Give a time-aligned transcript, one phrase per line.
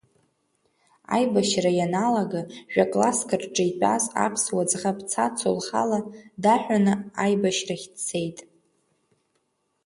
[1.15, 2.41] Аибашьра ианалага
[2.73, 5.99] жәа-класск рҿы итәаз аԥсуа ӡӷаб Цацу лхала
[6.43, 6.93] даҳәаны
[7.23, 8.37] аибашьрахь дцеит.